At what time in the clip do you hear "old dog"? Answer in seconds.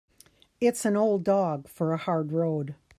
0.97-1.67